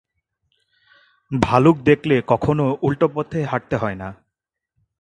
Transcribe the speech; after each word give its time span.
ভালুক 1.31 1.77
দেখলে 1.81 2.15
কখনও 2.27 2.67
উল্টো 2.81 3.07
পথে 3.15 3.39
হাঁটতে 3.43 3.75
হয় 3.75 3.95
না। 3.95 4.09